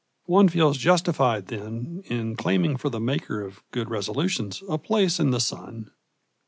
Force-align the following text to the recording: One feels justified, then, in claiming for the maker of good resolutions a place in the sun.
One 0.25 0.49
feels 0.49 0.79
justified, 0.79 1.49
then, 1.49 2.01
in 2.05 2.35
claiming 2.35 2.75
for 2.75 2.89
the 2.89 2.99
maker 2.99 3.43
of 3.43 3.61
good 3.69 3.91
resolutions 3.91 4.63
a 4.67 4.79
place 4.79 5.19
in 5.19 5.29
the 5.29 5.39
sun. 5.39 5.91